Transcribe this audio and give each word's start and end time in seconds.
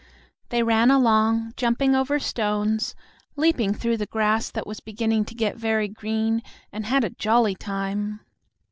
They 0.49 0.63
ran 0.63 0.89
along, 0.89 1.53
jumping 1.55 1.93
over 1.93 2.17
stones, 2.17 2.95
leaping 3.35 3.75
through 3.75 3.97
the 3.97 4.07
grass 4.07 4.49
that 4.49 4.65
was 4.65 4.79
beginning 4.79 5.25
to 5.25 5.35
get 5.35 5.57
very 5.57 5.87
green, 5.89 6.41
and 6.73 6.87
had 6.87 7.03
a 7.03 7.11
jolly 7.11 7.53
time. 7.53 8.21